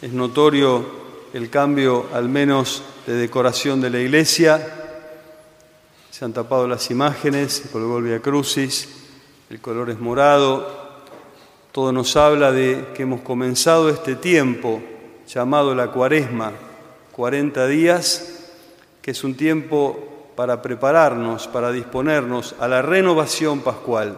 [0.00, 0.84] Es notorio
[1.32, 4.64] el cambio, al menos, de decoración de la iglesia.
[6.08, 8.88] Se han tapado las imágenes, se colgó el Via Crucis,
[9.50, 10.68] el color es morado.
[11.72, 14.80] Todo nos habla de que hemos comenzado este tiempo
[15.26, 16.52] llamado la cuaresma,
[17.10, 18.52] 40 días,
[19.02, 24.16] que es un tiempo para prepararnos, para disponernos a la renovación pascual.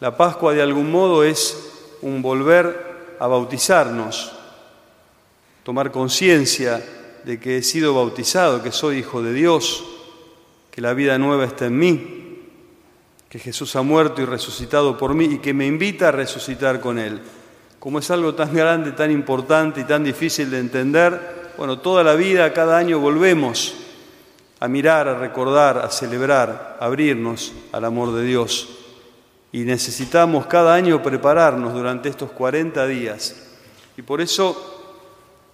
[0.00, 4.39] La Pascua de algún modo es un volver a bautizarnos,
[5.62, 6.82] tomar conciencia
[7.24, 9.84] de que he sido bautizado, que soy hijo de Dios,
[10.70, 12.38] que la vida nueva está en mí,
[13.28, 16.98] que Jesús ha muerto y resucitado por mí y que me invita a resucitar con
[16.98, 17.20] Él.
[17.78, 22.14] Como es algo tan grande, tan importante y tan difícil de entender, bueno, toda la
[22.14, 23.74] vida, cada año volvemos
[24.58, 28.68] a mirar, a recordar, a celebrar, a abrirnos al amor de Dios.
[29.52, 33.48] Y necesitamos cada año prepararnos durante estos 40 días.
[33.96, 34.79] Y por eso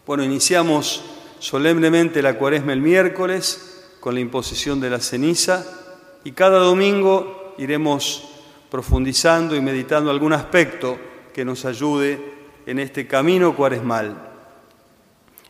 [0.06, 1.02] bueno, iniciamos
[1.40, 5.66] solemnemente la cuaresma el miércoles con la imposición de la ceniza
[6.22, 8.28] y cada domingo iremos
[8.70, 10.96] profundizando y meditando algún aspecto
[11.34, 12.34] que nos ayude
[12.66, 14.16] en este camino cuaresmal.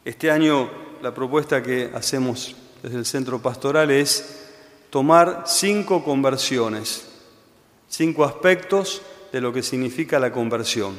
[0.06, 0.70] Este año
[1.02, 4.54] la propuesta que hacemos desde el centro pastoral es
[4.88, 7.06] tomar cinco conversiones,
[7.88, 10.96] cinco aspectos de lo que significa la conversión.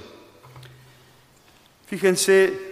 [1.88, 2.67] Fíjense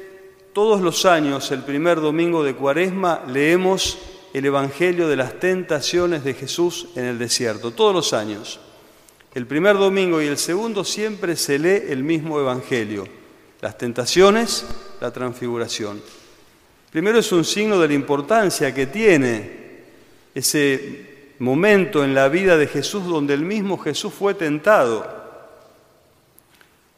[0.56, 3.98] todos los años, el primer domingo de Cuaresma, leemos
[4.34, 8.62] el Evangelio de las tentaciones de Jesús en el desierto, todos los años.
[9.34, 13.06] El primer domingo y el segundo siempre se lee el mismo Evangelio,
[13.60, 14.66] las tentaciones,
[15.02, 16.02] la transfiguración.
[16.90, 19.82] Primero es un signo de la importancia que tiene
[20.34, 25.06] ese momento en la vida de Jesús donde el mismo Jesús fue tentado,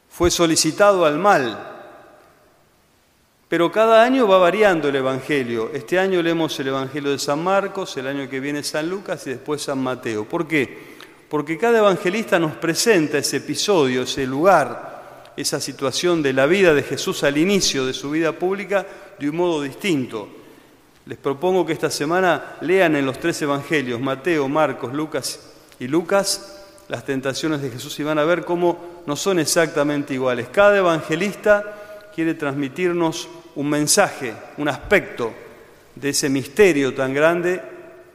[0.08, 1.67] fue solicitado al mal,
[3.48, 5.70] pero cada año va variando el Evangelio.
[5.72, 9.30] Este año leemos el Evangelio de San Marcos, el año que viene San Lucas y
[9.30, 10.28] después San Mateo.
[10.28, 10.98] ¿Por qué?
[11.28, 16.82] Porque cada evangelista nos presenta ese episodio, ese lugar, esa situación de la vida de
[16.82, 18.86] Jesús al inicio de su vida pública
[19.18, 20.28] de un modo distinto.
[21.06, 25.40] Les propongo que esta semana lean en los tres evangelios, Mateo, Marcos, Lucas
[25.78, 30.48] y Lucas, las tentaciones de Jesús y van a ver cómo no son exactamente iguales.
[30.50, 31.77] Cada evangelista
[32.18, 35.32] quiere transmitirnos un mensaje, un aspecto
[35.94, 37.62] de ese misterio tan grande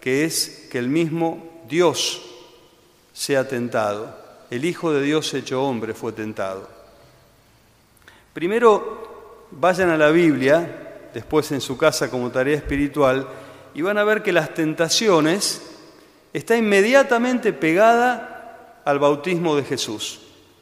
[0.02, 2.22] que es que el mismo Dios
[3.14, 4.14] sea tentado.
[4.52, 6.68] El Hijo de Dios hecho hombre fue tentado.
[8.34, 13.26] Primero vayan a la Biblia, después en su casa como tarea espiritual,
[13.74, 15.62] y van a ver que las tentaciones
[16.34, 20.20] está inmediatamente pegada al bautismo de Jesús.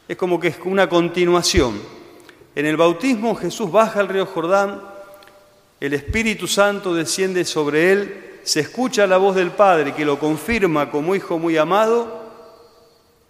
[0.08, 2.01] Es como que es una continuación.
[2.56, 4.82] En el bautismo Jesús baja al río Jordán,
[5.80, 10.92] el Espíritu Santo desciende sobre él, se escucha la voz del Padre que lo confirma
[10.92, 12.22] como hijo muy amado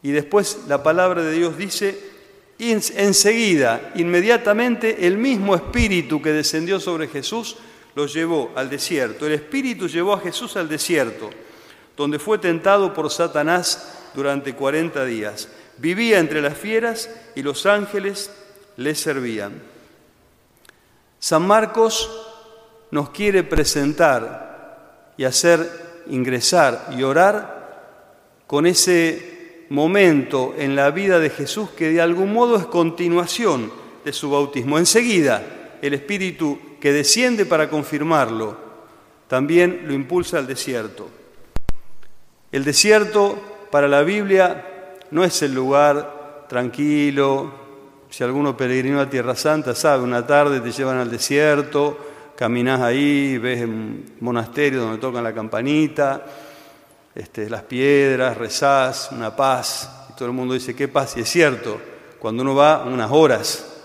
[0.01, 1.97] y después la palabra de Dios dice,
[2.57, 7.57] enseguida, inmediatamente, el mismo Espíritu que descendió sobre Jesús
[7.95, 9.27] lo llevó al desierto.
[9.27, 11.29] El Espíritu llevó a Jesús al desierto,
[11.95, 15.49] donde fue tentado por Satanás durante 40 días.
[15.77, 18.31] Vivía entre las fieras y los ángeles
[18.77, 19.53] le servían.
[21.19, 22.09] San Marcos
[22.91, 27.61] nos quiere presentar y hacer ingresar y orar
[28.47, 33.71] con ese momento en la vida de Jesús que de algún modo es continuación
[34.03, 34.77] de su bautismo.
[34.77, 35.41] Enseguida,
[35.81, 38.57] el Espíritu que desciende para confirmarlo,
[39.27, 41.09] también lo impulsa al desierto.
[42.51, 47.60] El desierto para la Biblia no es el lugar tranquilo,
[48.11, 51.97] si alguno peregrino a Tierra Santa sabe, una tarde te llevan al desierto,
[52.35, 56.25] caminas ahí, ves un monasterio donde tocan la campanita,
[57.16, 61.29] este, las piedras, rezás, una paz, y todo el mundo dice, qué paz, y es
[61.29, 61.79] cierto,
[62.19, 63.81] cuando uno va unas horas,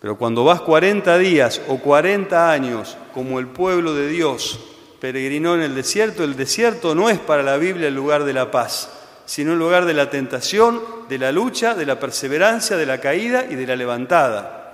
[0.00, 4.58] pero cuando vas 40 días o 40 años, como el pueblo de Dios
[5.00, 8.50] peregrinó en el desierto, el desierto no es para la Biblia el lugar de la
[8.50, 8.90] paz,
[9.26, 13.46] sino el lugar de la tentación, de la lucha, de la perseverancia, de la caída
[13.48, 14.64] y de la levantada.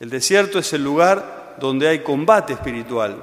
[0.00, 3.22] El desierto es el lugar donde hay combate espiritual,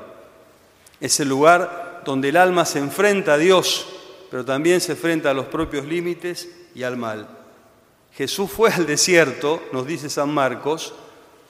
[0.99, 3.87] es el lugar donde el alma se enfrenta a Dios,
[4.29, 7.27] pero también se enfrenta a los propios límites y al mal.
[8.13, 10.93] Jesús fue al desierto, nos dice San Marcos,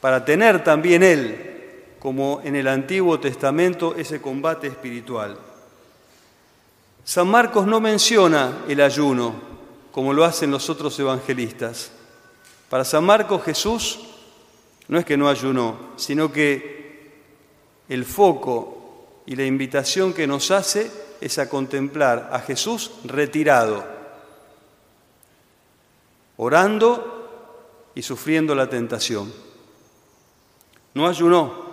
[0.02, 5.38] para tener también él, como en el Antiguo Testamento, ese combate espiritual.
[7.06, 9.34] San Marcos no menciona el ayuno
[9.92, 11.92] como lo hacen los otros evangelistas.
[12.68, 14.00] Para San Marcos Jesús
[14.88, 17.24] No es que no ayunó, sino que
[17.90, 20.92] el foco y la invitación que nos hace
[21.22, 23.84] es a contemplar a Jesús retirado,
[26.38, 29.34] orando y sufriendo la tentación.
[30.94, 31.66] No ayunó.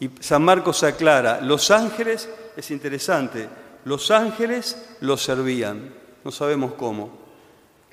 [0.00, 3.48] Y San Marcos aclara, los ángeles, es interesante,
[3.84, 5.94] los ángeles lo servían,
[6.24, 7.18] no sabemos cómo.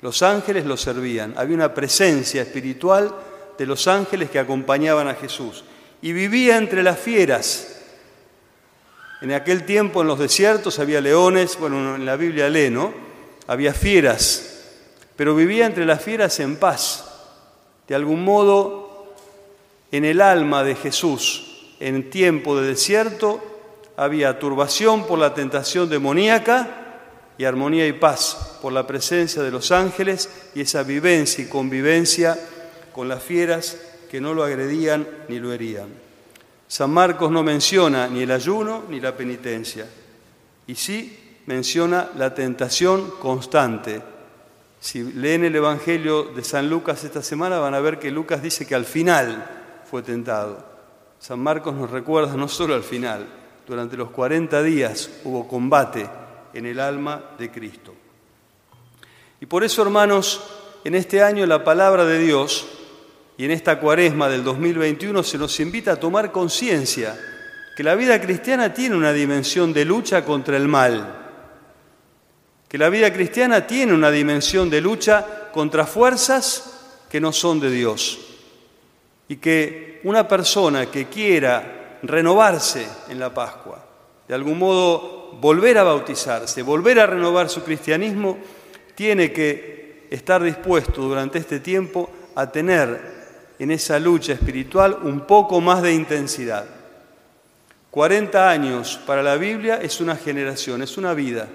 [0.00, 3.14] Los ángeles lo servían, había una presencia espiritual
[3.58, 5.64] de los ángeles que acompañaban a Jesús.
[6.00, 7.80] Y vivía entre las fieras.
[9.20, 12.94] En aquel tiempo en los desiertos había leones, bueno, en la Biblia lee, ¿no?
[13.48, 14.64] Había fieras,
[15.16, 17.04] pero vivía entre las fieras en paz.
[17.88, 19.14] De algún modo,
[19.90, 23.57] en el alma de Jesús, en tiempo de desierto,
[23.98, 26.68] había turbación por la tentación demoníaca
[27.36, 32.38] y armonía y paz por la presencia de los ángeles y esa vivencia y convivencia
[32.92, 33.76] con las fieras
[34.08, 35.88] que no lo agredían ni lo herían.
[36.68, 39.88] San Marcos no menciona ni el ayuno ni la penitencia,
[40.68, 44.00] y sí menciona la tentación constante.
[44.78, 48.64] Si leen el Evangelio de San Lucas esta semana van a ver que Lucas dice
[48.64, 50.64] que al final fue tentado.
[51.18, 53.37] San Marcos nos recuerda no solo al final,
[53.68, 56.08] durante los 40 días hubo combate
[56.54, 57.94] en el alma de Cristo.
[59.40, 60.42] Y por eso, hermanos,
[60.84, 62.66] en este año la palabra de Dios
[63.36, 67.16] y en esta cuaresma del 2021 se nos invita a tomar conciencia
[67.76, 71.14] que la vida cristiana tiene una dimensión de lucha contra el mal,
[72.68, 77.70] que la vida cristiana tiene una dimensión de lucha contra fuerzas que no son de
[77.70, 78.18] Dios
[79.28, 83.84] y que una persona que quiera renovarse en la Pascua,
[84.26, 88.38] de algún modo volver a bautizarse, volver a renovar su cristianismo,
[88.94, 93.18] tiene que estar dispuesto durante este tiempo a tener
[93.58, 96.64] en esa lucha espiritual un poco más de intensidad.
[97.90, 101.48] 40 años para la Biblia es una generación, es una vida.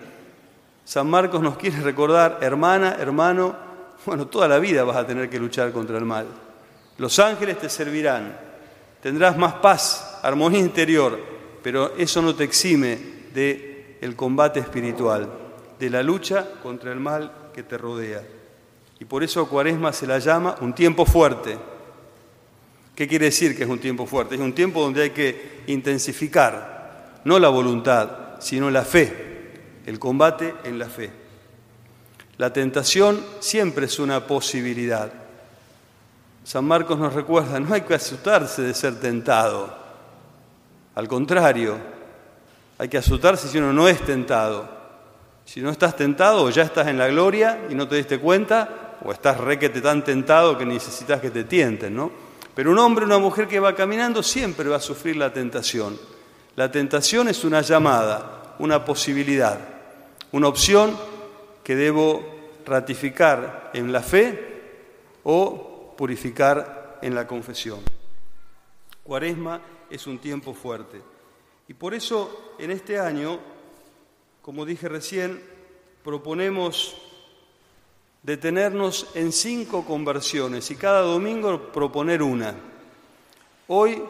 [0.84, 3.56] San Marcos nos quiere recordar, hermana, hermano,
[4.06, 6.28] bueno, toda la vida vas a tener que luchar contra el mal.
[6.98, 8.38] Los ángeles te servirán,
[9.02, 11.20] tendrás más paz, armonía interior,
[11.62, 12.98] pero eso no te exime
[13.34, 15.30] de el combate espiritual,
[15.80, 18.24] de la lucha contra el mal que te rodea.
[19.00, 21.58] Y por eso Cuaresma se la llama un tiempo fuerte,
[22.96, 24.36] ¿Qué quiere decir que es un tiempo fuerte?
[24.36, 29.52] Es un tiempo donde hay que intensificar, no la voluntad, sino la fe,
[29.86, 31.10] el combate en la fe.
[32.38, 35.12] La tentación siempre es una posibilidad.
[36.44, 39.83] San Marcos nos recuerda, no hay que asustarse de ser tentado.
[40.96, 41.78] Al contrario,
[42.78, 44.70] hay que asustarse si uno no es tentado.
[45.46, 48.98] Si no estás tentado, o ya estás en la gloria y no te diste cuenta,
[49.04, 52.12] o estás requete tan tentado que necesitas que te tienten, ¿no?
[52.56, 55.98] Pero un hombre una mujer que va caminando siempre va a sufrir la tentación.
[56.56, 59.60] La tentación es una llamada, una posibilidad,
[60.32, 60.96] una opción
[61.64, 62.24] que debo
[62.66, 64.62] ratificar en la fe
[65.24, 67.80] o purificar en la confesión.
[69.04, 69.60] Cuaresma
[69.94, 71.00] es un tiempo fuerte.
[71.68, 73.40] Y por eso en este año,
[74.42, 75.40] como dije recién,
[76.04, 76.98] proponemos
[78.24, 82.56] detenernos en cinco conversiones y cada domingo proponer una.
[83.68, 84.02] Hoy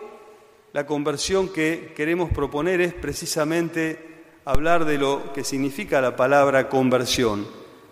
[0.72, 7.46] la conversión que queremos proponer es precisamente hablar de lo que significa la palabra conversión.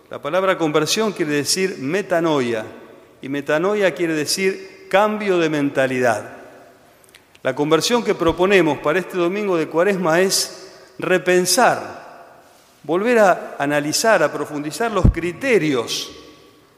[0.08, 2.64] La palabra conversión quiere decir metanoia
[3.20, 6.41] y metanoia quiere decir cambio de mentalidad.
[7.42, 12.02] La conversión que proponemos para este domingo de Cuaresma es repensar
[12.84, 16.10] volver a analizar, a profundizar los criterios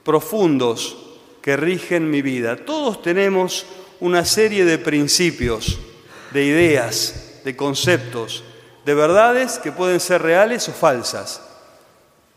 [0.02, 0.97] profundos
[1.40, 2.56] que rigen mi vida.
[2.56, 3.66] Todos tenemos
[4.00, 5.78] una serie de principios,
[6.33, 8.44] de ideas, de conceptos,
[8.85, 11.42] de verdades que pueden ser reales o falsas,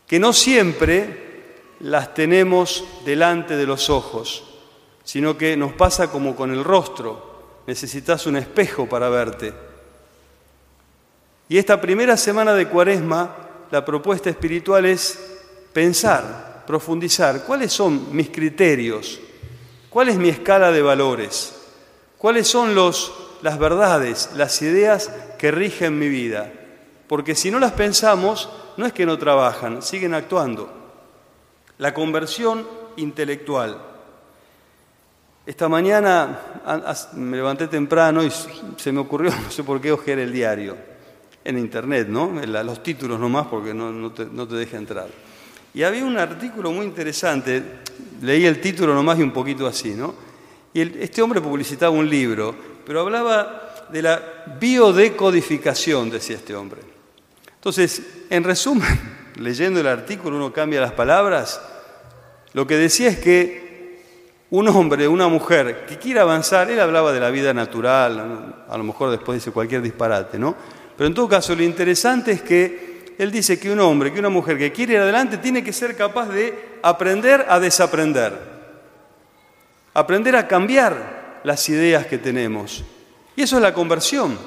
[0.06, 1.26] que no siempre
[1.80, 4.44] las tenemos delante de los ojos,
[5.04, 7.27] sino que nos pasa como con el rostro,
[7.68, 9.52] necesitas un espejo para verte.
[11.50, 13.36] Y esta primera semana de Cuaresma
[13.70, 15.18] la propuesta espiritual es
[15.74, 19.20] pensar, profundizar, cuáles son mis criterios,
[19.90, 21.60] cuál es mi escala de valores,
[22.16, 26.50] cuáles son las verdades, las ideas que rigen mi vida.
[27.06, 28.48] Porque si no las pensamos,
[28.78, 30.72] no es que no trabajan, siguen actuando.
[31.76, 33.97] La conversión intelectual.
[35.48, 36.38] Esta mañana
[37.14, 38.30] me levanté temprano y
[38.76, 40.76] se me ocurrió, no sé por qué, ojear el diario
[41.42, 42.30] en internet, ¿no?
[42.44, 45.08] Los títulos nomás porque no, te, no deja entrar.
[45.72, 47.62] Y había un artículo muy interesante,
[48.20, 50.14] leí el título nomás y un poquito así, ¿no?
[50.74, 54.20] Y este hombre publicitaba un libro, pero hablaba de la
[54.60, 56.82] biodecodificación, decía este hombre.
[57.54, 59.00] Entonces, en resumen,
[59.36, 61.58] leyendo el artículo uno cambia las palabras,
[62.52, 63.67] lo que decía es que
[64.50, 68.84] un hombre, una mujer que quiera avanzar, él hablaba de la vida natural, a lo
[68.84, 70.54] mejor después dice cualquier disparate, ¿no?
[70.96, 74.30] Pero en todo caso, lo interesante es que él dice que un hombre, que una
[74.30, 78.38] mujer que quiere ir adelante tiene que ser capaz de aprender a desaprender,
[79.92, 82.84] aprender a cambiar las ideas que tenemos.
[83.36, 84.38] Y eso es la conversión.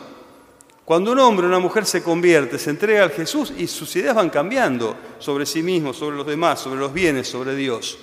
[0.84, 4.16] Cuando un hombre o una mujer se convierte, se entrega al Jesús y sus ideas
[4.16, 7.98] van cambiando sobre sí mismo, sobre los demás, sobre los bienes, sobre Dios.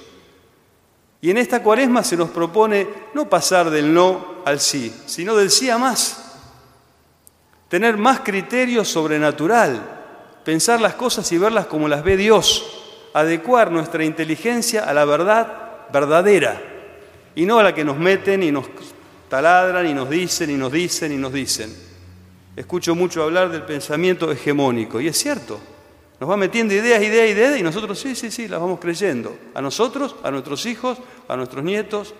[1.20, 5.50] Y en esta cuaresma se nos propone no pasar del no al sí, sino del
[5.50, 6.24] sí a más.
[7.68, 9.80] Tener más criterio sobrenatural,
[10.44, 15.88] pensar las cosas y verlas como las ve Dios, adecuar nuestra inteligencia a la verdad
[15.92, 16.62] verdadera
[17.34, 18.66] y no a la que nos meten y nos
[19.28, 21.74] taladran y nos dicen y nos dicen y nos dicen.
[22.56, 25.60] Escucho mucho hablar del pensamiento hegemónico y es cierto,
[26.20, 29.38] nos va metiendo ideas, ideas, ideas y nosotros sí, sí, sí, las vamos creyendo.
[29.54, 30.98] A nosotros, a nuestros hijos,
[31.28, 32.14] a nuestros nietos.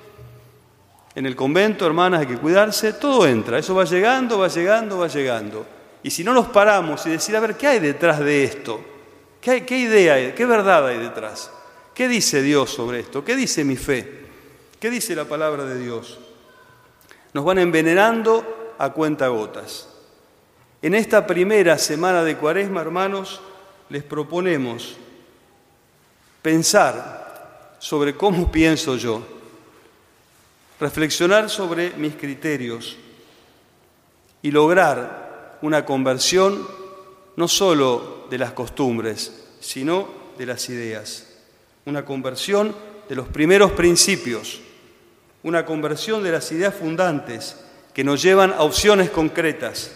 [1.14, 3.58] En el convento, hermanas, hay que cuidarse, todo entra.
[3.58, 5.66] Eso va llegando, va llegando, va llegando.
[6.02, 8.80] Y si no nos paramos y decir, a ver, ¿qué hay detrás de esto?
[9.40, 10.32] ¿Qué, idea hay?
[10.32, 11.50] ¿Qué verdad hay detrás?
[11.92, 13.24] ¿Qué dice Dios sobre esto?
[13.24, 14.26] ¿Qué dice mi fe?
[14.78, 16.20] ¿Qué dice la palabra de Dios?
[17.32, 19.88] Nos van envenenando a cuenta gotas.
[20.82, 23.40] En esta primera semana de cuaresma, hermanos,
[23.90, 24.96] les proponemos
[26.42, 29.22] pensar sobre cómo pienso yo,
[30.80, 32.96] reflexionar sobre mis criterios
[34.42, 36.66] y lograr una conversión
[37.36, 41.26] no solo de las costumbres, sino de las ideas,
[41.84, 42.74] una conversión
[43.08, 44.60] de los primeros principios,
[45.42, 47.56] una conversión de las ideas fundantes
[47.94, 49.92] que nos llevan a opciones concretas.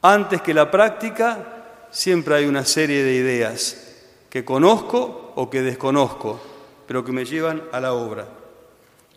[0.00, 1.53] Antes que la práctica,
[1.94, 3.94] siempre hay una serie de ideas
[4.28, 6.40] que conozco o que desconozco,
[6.86, 8.26] pero que me llevan a la obra.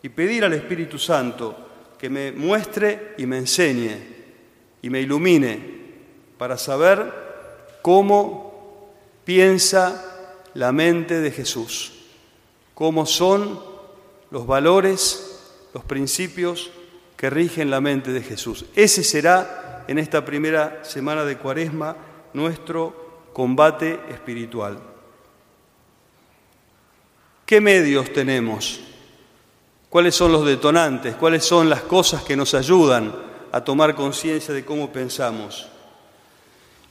[0.03, 1.55] Y pedir al Espíritu Santo
[1.97, 3.97] que me muestre y me enseñe
[4.83, 5.77] y me ilumine
[6.37, 7.11] para saber
[7.81, 8.93] cómo
[9.25, 11.93] piensa la mente de Jesús,
[12.75, 13.59] cómo son
[14.29, 15.41] los valores,
[15.73, 16.69] los principios
[17.17, 18.65] que rigen la mente de Jesús.
[18.75, 22.06] Ese será en esta primera semana de Cuaresma
[22.37, 24.77] nuestro combate espiritual.
[27.47, 28.79] ¿Qué medios tenemos?
[29.89, 31.15] ¿Cuáles son los detonantes?
[31.15, 33.13] ¿Cuáles son las cosas que nos ayudan
[33.51, 35.67] a tomar conciencia de cómo pensamos?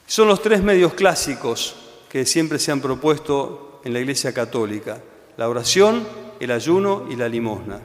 [0.07, 1.77] Son los tres medios clásicos
[2.09, 5.01] que siempre se han propuesto en la Iglesia Católica,
[5.37, 6.07] la oración,
[6.41, 7.81] el ayuno y la limosna.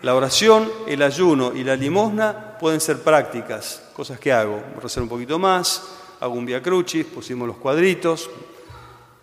[0.00, 5.10] La oración, el ayuno y la limosna pueden ser prácticas, cosas que hago, rezar un
[5.10, 8.30] poquito más, hago un via crucis, pusimos los cuadritos,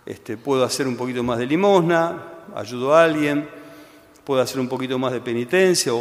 [0.06, 2.24] este, puedo hacer un poquito más de limosna,
[2.56, 3.48] ayudo a alguien,
[4.24, 5.94] puedo hacer un poquito más de penitencia,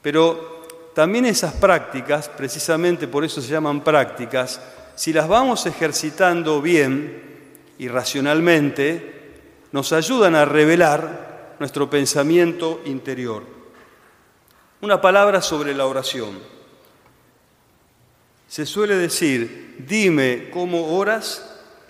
[0.00, 0.62] pero
[0.94, 4.60] también esas prácticas, precisamente por eso se llaman prácticas,
[4.94, 7.22] si las vamos ejercitando bien
[7.78, 9.18] y racionalmente,
[9.72, 13.42] nos ayudan a revelar nuestro pensamiento interior.
[14.80, 16.57] Una palabra sobre la oración.
[18.48, 21.44] Se suele decir, dime cómo oras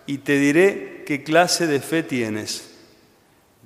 [0.06, 2.76] y te diré qué clase de fe tienes.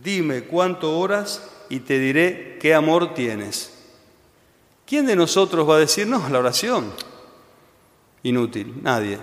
[0.02, 3.72] Dime cuánto oras y te diré qué amor tienes.
[4.84, 6.92] ¿Quién de nosotros va a decir, no, la oración?
[8.24, 9.18] Inútil, nadie.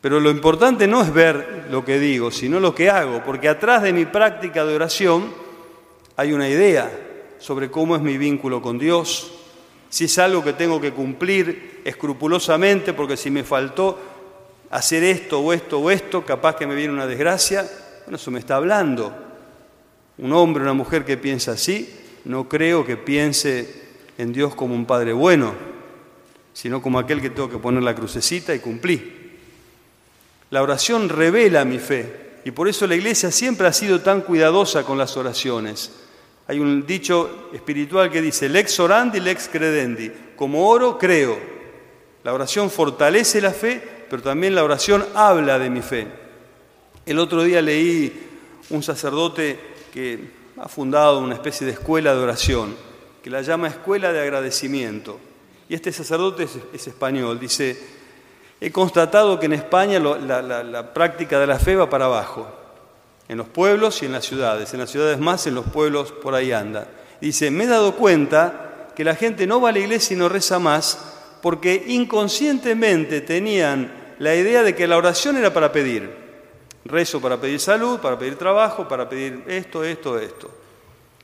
[0.00, 3.82] Pero lo importante no es ver lo que digo, sino lo que hago, porque atrás
[3.82, 5.32] de mi práctica de oración
[6.16, 6.90] hay una idea
[7.38, 9.32] sobre cómo es mi vínculo con Dios,
[9.90, 13.98] si es algo que tengo que cumplir escrupulosamente, porque si me faltó
[14.70, 17.68] hacer esto o esto o esto, capaz que me viene una desgracia,
[18.04, 19.12] bueno, eso me está hablando.
[20.18, 21.92] Un hombre, una mujer que piensa así,
[22.24, 23.82] no creo que piense
[24.16, 25.54] en Dios como un Padre bueno,
[26.52, 29.38] sino como aquel que tengo que poner la crucecita y cumplí.
[30.50, 34.84] La oración revela mi fe y por eso la iglesia siempre ha sido tan cuidadosa
[34.84, 35.90] con las oraciones.
[36.50, 40.10] Hay un dicho espiritual que dice, lex orandi, lex credendi.
[40.34, 41.38] Como oro, creo.
[42.24, 43.80] La oración fortalece la fe,
[44.10, 46.08] pero también la oración habla de mi fe.
[47.06, 48.12] El otro día leí
[48.70, 49.60] un sacerdote
[49.94, 50.18] que
[50.60, 52.74] ha fundado una especie de escuela de oración,
[53.22, 55.20] que la llama Escuela de Agradecimiento.
[55.68, 57.38] Y este sacerdote es, español.
[57.38, 57.80] Dice,
[58.60, 62.59] he constatado que en España la práctica de la fe va para abajo.
[63.30, 66.34] En los pueblos y en las ciudades, en las ciudades más, en los pueblos por
[66.34, 66.88] ahí anda.
[67.20, 70.28] Dice, me he dado cuenta que la gente no va a la iglesia y no
[70.28, 70.98] reza más
[71.40, 76.10] porque inconscientemente tenían la idea de que la oración era para pedir.
[76.84, 80.50] Rezo para pedir salud, para pedir trabajo, para pedir esto, esto, esto.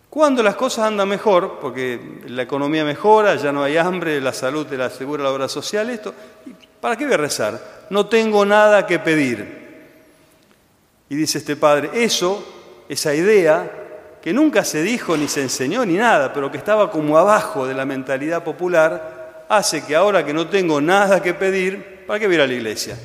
[0.08, 4.64] Cuando las cosas andan mejor, porque la economía mejora, ya no hay hambre, la salud
[4.64, 6.14] te la asegura la obra social, esto,
[6.80, 7.86] ¿para qué voy a rezar?
[7.90, 9.65] No tengo nada que pedir.
[11.08, 12.44] Y dice este padre, eso,
[12.88, 13.70] esa idea,
[14.26, 17.74] que nunca se dijo ni se enseñó ni nada, pero que estaba como abajo de
[17.74, 22.34] la mentalidad popular, hace que ahora que no tengo nada que pedir, ¿para qué voy
[22.34, 22.98] a ir a la iglesia?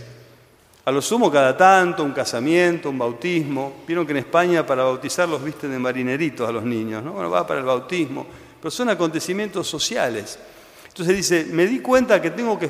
[0.84, 3.84] A lo sumo cada tanto, un casamiento, un bautismo.
[3.86, 7.14] Vieron que en España para bautizarlos visten de marineritos a los niños, ¿no?
[7.14, 8.26] Bueno, va para el bautismo,
[8.60, 10.40] pero son acontecimientos sociales.
[10.88, 12.68] Entonces dice, me di cuenta que tengo que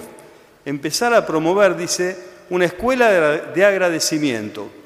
[0.65, 2.17] empezar a promover, dice,
[2.49, 4.80] una escuela de agradecimiento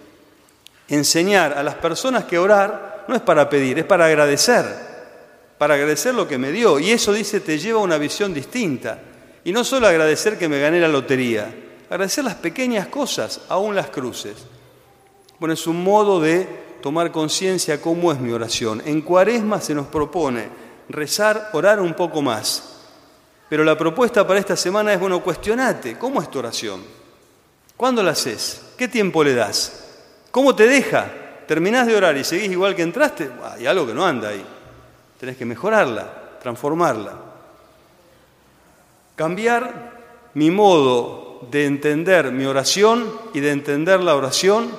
[0.87, 4.65] enseñar a las personas que orar no es para pedir, es para agradecer,
[5.57, 6.79] para agradecer lo que me dio.
[6.79, 8.99] Y eso, dice, te lleva a una visión distinta.
[9.43, 11.53] Y no solo agradecer que me gané la lotería,
[11.89, 14.35] agradecer las pequeñas cosas, aún las cruces.
[15.39, 16.47] Bueno, es un modo de
[16.81, 18.81] tomar conciencia cómo es mi oración.
[18.85, 20.49] En cuaresma se nos propone
[20.89, 22.71] rezar, orar un poco más.
[23.49, 26.81] Pero la propuesta para esta semana es, bueno, cuestionate, ¿cómo es tu oración?
[27.77, 28.61] ¿Cuándo la haces?
[28.77, 29.84] ¿Qué tiempo le das?
[30.35, 31.09] ¿Cómo te deja?
[31.47, 34.43] Terminás de orar y seguís igual que entraste, hay algo que no anda ahí.
[35.17, 37.13] Tenés que mejorarla, transformarla.
[39.15, 39.93] Cambiar
[40.33, 44.69] mi modo de entender mi oración y de entender la oración,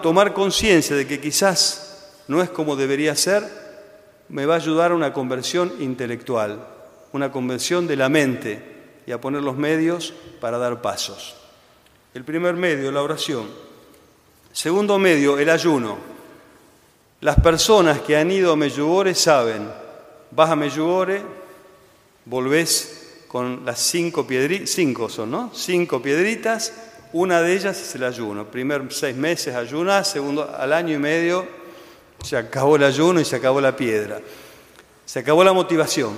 [0.00, 3.42] tomar conciencia de que quizás no es como debería ser,
[4.28, 6.64] me va a ayudar a una conversión intelectual,
[7.10, 8.62] una conversión de la mente
[9.04, 11.43] y a poner los medios para dar pasos.
[12.14, 13.48] El primer medio, la oración.
[14.52, 15.98] Segundo medio, el ayuno.
[17.20, 19.68] Las personas que han ido a Meyugore saben,
[20.30, 21.22] vas a Meyugore,
[22.24, 25.50] volvés con las cinco piedritas, cinco son, ¿no?
[25.52, 26.72] Cinco piedritas,
[27.12, 28.46] una de ellas es el ayuno.
[28.46, 31.64] Primer seis meses ayunas, segundo al año y medio
[32.22, 34.20] se acabó el ayuno y se acabó la piedra.
[35.04, 36.12] Se acabó la motivación.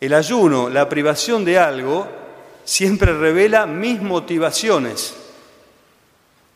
[0.00, 2.21] El ayuno, la privación de algo,
[2.64, 5.16] siempre revela mis motivaciones.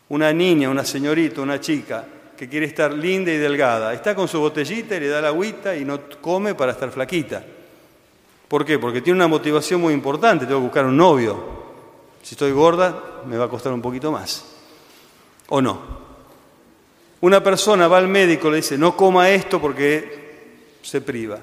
[0.08, 2.04] Una niña, una señorita, una chica
[2.36, 5.74] que quiere estar linda y delgada, está con su botellita y le da la agüita
[5.74, 7.42] y no come para estar flaquita.
[8.46, 8.78] ¿Por qué?
[8.78, 11.56] Porque tiene una motivación muy importante, tengo que buscar un novio.
[12.22, 14.44] Si estoy gorda, me va a costar un poquito más.
[15.48, 16.06] ¿O no?
[17.20, 21.38] Una persona va al médico y le dice, no coma esto porque se priva.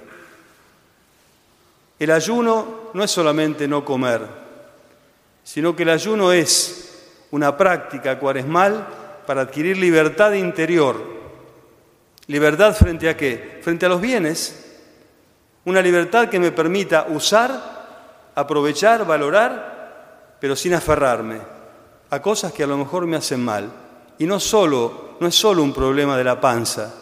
[2.00, 4.43] El ayuno no es solamente no comer,
[5.44, 6.84] sino que el ayuno es
[7.32, 8.88] una práctica cuaresmal
[9.26, 10.96] para adquirir libertad interior.
[12.28, 13.60] ¿Libertad frente a qué?
[13.62, 14.80] Frente a los bienes.
[15.66, 21.40] Una libertad que me permita usar, aprovechar, valorar, pero sin aferrarme
[22.10, 23.72] a cosas que a lo mejor me hacen mal.
[24.20, 26.94] Y no solo, no es solo un problema de la panza,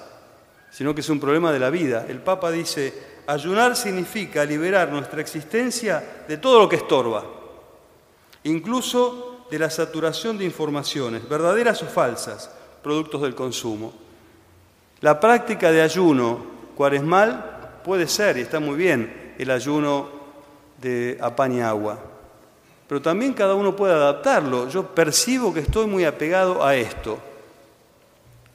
[0.72, 2.06] sino que es un problema de la vida.
[2.08, 7.41] El Papa dice, ayunar significa liberar nuestra existencia de todo lo que estorba
[8.44, 12.50] incluso de la saturación de informaciones, verdaderas o falsas,
[12.82, 13.94] productos del consumo.
[15.02, 16.40] La práctica de ayuno
[16.76, 20.10] cuaresmal puede ser, y está muy bien, el ayuno
[20.82, 22.00] de apaña agua,
[22.88, 24.68] pero también cada uno puede adaptarlo.
[24.68, 27.18] Yo percibo que estoy muy apegado a esto.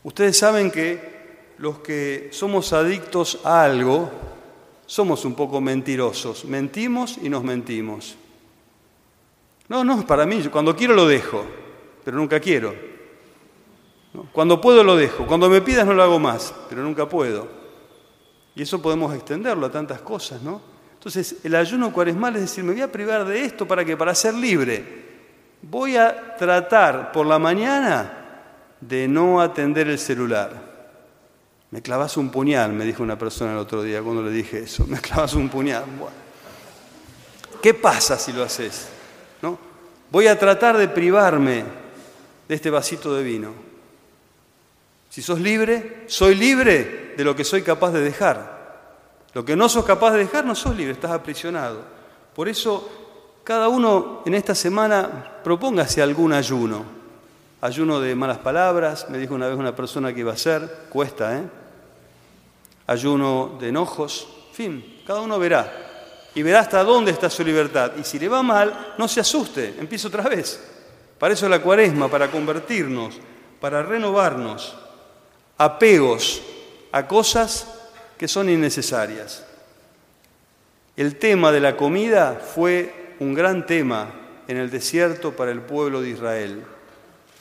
[0.04, 4.10] Ustedes saben que los que somos adictos a algo,
[4.86, 8.16] somos un poco mentirosos, mentimos y nos mentimos.
[9.68, 11.44] No, no, para mí, cuando quiero lo dejo,
[12.04, 12.74] pero nunca quiero.
[14.32, 17.48] Cuando puedo lo dejo, cuando me pidas no lo hago más, pero nunca puedo.
[18.54, 20.60] Y eso podemos extenderlo a tantas cosas, ¿no?
[20.94, 24.14] Entonces, el ayuno cuaresmal es decir, me voy a privar de esto para que para
[24.14, 25.04] ser libre.
[25.62, 28.24] Voy a tratar por la mañana
[28.80, 30.50] de no atender el celular.
[31.70, 34.86] Me clavas un puñal, me dijo una persona el otro día cuando le dije eso.
[34.88, 35.84] Me clavas un puñal.
[37.60, 38.88] ¿Qué pasa si lo haces?
[40.10, 41.64] Voy a tratar de privarme
[42.48, 43.52] de este vasito de vino.
[45.10, 48.56] Si sos libre, soy libre de lo que soy capaz de dejar.
[49.32, 51.82] Lo que no sos capaz de dejar, no sos libre, estás aprisionado.
[52.34, 52.88] Por eso,
[53.42, 56.84] cada uno en esta semana propóngase algún ayuno.
[57.60, 61.36] Ayuno de malas palabras, me dijo una vez una persona que iba a hacer, cuesta,
[61.38, 61.42] ¿eh?
[62.86, 65.85] Ayuno de enojos, en fin, cada uno verá
[66.36, 67.92] y verá hasta dónde está su libertad.
[67.98, 70.60] Y si le va mal, no se asuste, empieza otra vez.
[71.18, 73.18] Para eso la cuaresma, para convertirnos,
[73.58, 74.76] para renovarnos,
[75.56, 76.42] apegos
[76.92, 77.66] a cosas
[78.18, 79.46] que son innecesarias.
[80.94, 84.10] El tema de la comida fue un gran tema
[84.46, 86.62] en el desierto para el pueblo de Israel.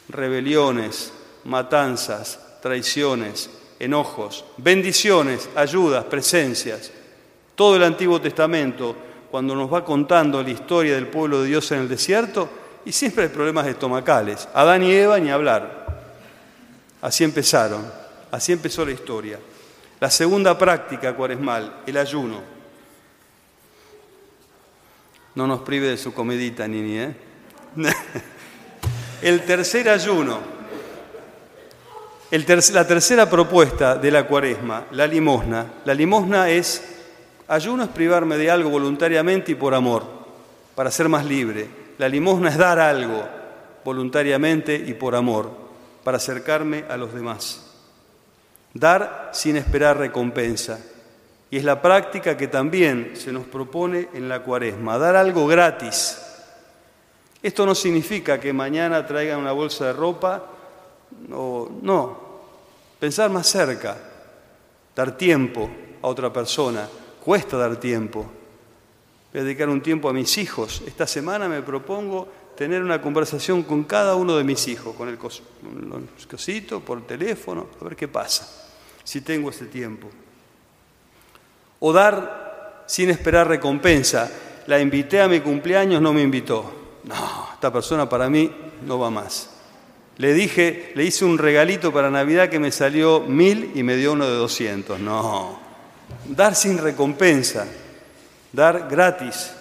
[0.07, 1.11] Rebeliones,
[1.43, 6.91] matanzas, traiciones, enojos, bendiciones, ayudas, presencias.
[7.55, 8.95] Todo el Antiguo Testamento,
[9.31, 12.49] cuando nos va contando la historia del pueblo de Dios en el desierto,
[12.85, 14.47] y siempre hay problemas estomacales.
[14.53, 15.85] Adán y Eva ni hablar.
[17.01, 17.85] Así empezaron,
[18.31, 19.39] así empezó la historia.
[19.99, 22.41] La segunda práctica cuaresmal, el ayuno.
[25.35, 27.15] No nos prive de su comedita, Nini, ¿eh?
[29.21, 30.39] el tercer ayuno,
[32.31, 35.65] la tercera propuesta de la cuaresma, la limosna.
[35.85, 36.94] La limosna es,
[37.47, 40.03] ayuno es privarme de algo voluntariamente y por amor,
[40.75, 41.67] para ser más libre.
[41.97, 43.23] La limosna es dar algo
[43.83, 45.51] voluntariamente y por amor,
[46.03, 47.61] para acercarme a los demás.
[48.73, 50.79] Dar sin esperar recompensa.
[51.49, 56.21] Y es la práctica que también se nos propone en la cuaresma, dar algo gratis.
[57.41, 60.43] Esto no significa que mañana traigan una bolsa de ropa,
[61.29, 62.17] no, no,
[62.99, 63.95] pensar más cerca,
[64.95, 65.69] dar tiempo
[66.01, 66.89] a otra persona,
[67.25, 68.23] cuesta dar tiempo.
[69.33, 70.83] Voy a dedicar un tiempo a mis hijos.
[70.85, 75.17] Esta semana me propongo tener una conversación con cada uno de mis hijos, con el
[75.17, 78.69] cosito, por teléfono, a ver qué pasa,
[79.03, 80.07] si tengo ese tiempo.
[81.79, 84.31] O dar sin esperar recompensa.
[84.67, 86.71] La invité a mi cumpleaños, no me invitó.
[87.05, 88.51] No, esta persona para mí
[88.85, 89.49] no va más.
[90.17, 94.13] Le dije, le hice un regalito para Navidad que me salió mil y me dio
[94.13, 94.99] uno de doscientos.
[94.99, 95.64] No,
[96.27, 97.65] dar sin recompensa,
[98.51, 99.51] dar gratis.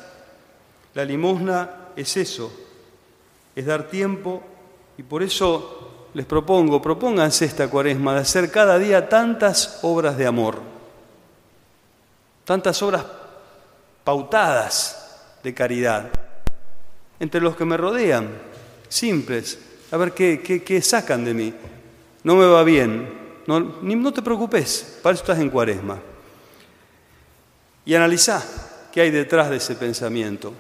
[0.95, 2.53] La limosna es eso,
[3.55, 4.43] es dar tiempo
[4.97, 10.27] y por eso les propongo, propónganse esta cuaresma de hacer cada día tantas obras de
[10.27, 10.61] amor,
[12.45, 13.05] tantas obras
[14.05, 16.11] pautadas de caridad
[17.19, 18.29] entre los que me rodean,
[18.89, 19.59] simples,
[19.91, 21.55] a ver qué, sacan de mí.
[22.23, 25.99] No me va bien, no, no te preocupes, para eso estás en cuaresma.
[27.87, 28.43] Y analiza
[28.93, 30.53] qué hay detrás de ese pensamiento.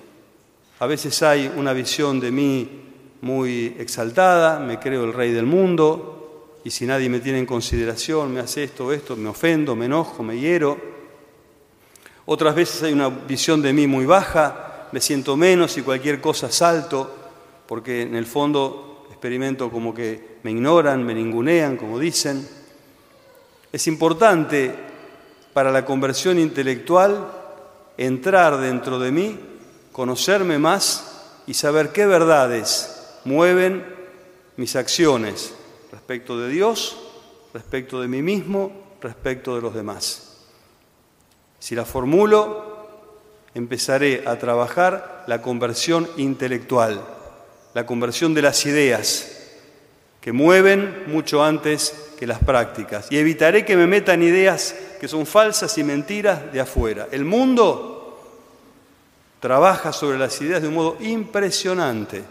[0.81, 2.83] A veces hay una visión de mí
[3.23, 8.33] muy exaltada, me creo el rey del mundo, y si nadie me tiene en consideración,
[8.33, 10.79] me hace esto, esto, me ofendo, me enojo, me hiero.
[12.27, 16.51] Otras veces hay una visión de mí muy baja, me siento menos y cualquier cosa
[16.51, 17.15] salto,
[17.67, 22.47] porque en el fondo experimento como que me ignoran, me ningunean, como dicen.
[23.73, 24.75] Es importante
[25.55, 27.31] para la conversión intelectual
[27.97, 29.39] entrar dentro de mí,
[29.93, 33.87] conocerme más y saber qué verdades mueven
[34.57, 35.55] mis acciones
[35.91, 36.99] respecto de Dios,
[37.55, 40.43] respecto de mí mismo, respecto de los demás.
[41.59, 42.89] Si la formulo,
[43.55, 47.01] empezaré a trabajar la conversión intelectual
[47.75, 49.31] la conversión de las ideas
[50.21, 53.07] que mueven mucho antes las prácticas.
[53.11, 57.09] Y evitaré que me metan ideas que son falsas y mentiras de afuera.
[57.11, 57.95] El mundo
[59.41, 62.25] trabaja sobre las ideas de un modo impresionante.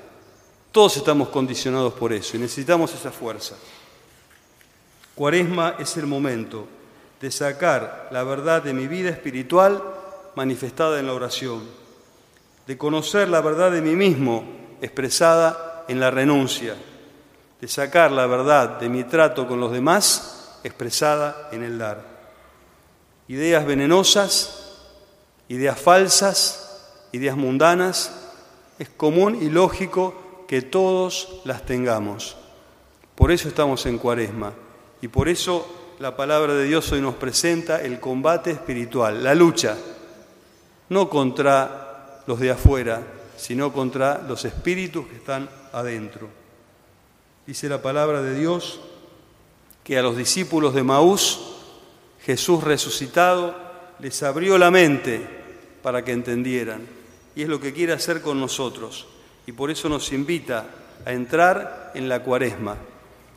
[0.71, 3.55] Todos estamos condicionados por eso y necesitamos esa fuerza.
[5.13, 6.67] Cuaresma es el momento
[7.21, 9.81] de sacar la verdad de mi vida espiritual
[10.35, 11.63] manifestada en la oración,
[12.65, 14.43] de conocer la verdad de mí mismo
[14.81, 16.75] expresada en la renuncia,
[17.63, 22.03] de sacar la verdad de mi trato con los demás expresada en el dar.
[23.29, 24.81] Ideas venenosas,
[25.47, 28.11] ideas falsas, ideas mundanas,
[28.79, 32.35] es común y lógico que todos las tengamos.
[33.15, 34.51] Por eso estamos en cuaresma
[35.01, 35.65] y por eso
[35.99, 39.77] la palabra de Dios hoy nos presenta el combate espiritual, la lucha,
[40.89, 43.01] no contra los de afuera,
[43.37, 46.42] sino contra los espíritus que están adentro.
[47.45, 48.79] Dice la palabra de Dios
[49.83, 51.41] que a los discípulos de Maús,
[52.21, 53.53] Jesús resucitado
[53.99, 55.27] les abrió la mente
[55.81, 56.87] para que entendieran.
[57.35, 59.07] Y es lo que quiere hacer con nosotros.
[59.45, 60.67] Y por eso nos invita
[61.05, 62.77] a entrar en la cuaresma,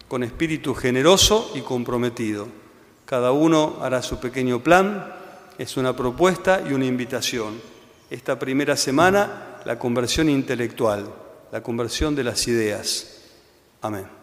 [0.07, 2.47] con espíritu generoso y comprometido.
[3.07, 5.13] Cada uno hará su pequeño plan,
[5.59, 7.61] es una propuesta y una invitación.
[8.09, 11.13] Esta primera semana la conversión intelectual,
[11.51, 13.16] la conversión de las ideas.
[13.87, 14.16] Amen.